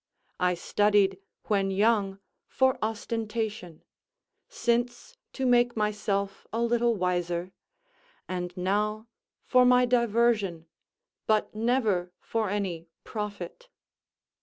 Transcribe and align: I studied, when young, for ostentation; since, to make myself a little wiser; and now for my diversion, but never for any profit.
I 0.39 0.55
studied, 0.55 1.19
when 1.43 1.69
young, 1.69 2.17
for 2.47 2.79
ostentation; 2.81 3.83
since, 4.49 5.15
to 5.33 5.45
make 5.45 5.77
myself 5.77 6.47
a 6.51 6.59
little 6.63 6.95
wiser; 6.95 7.51
and 8.27 8.51
now 8.57 9.05
for 9.45 9.63
my 9.63 9.85
diversion, 9.85 10.65
but 11.27 11.53
never 11.53 12.13
for 12.19 12.49
any 12.49 12.87
profit. 13.03 13.69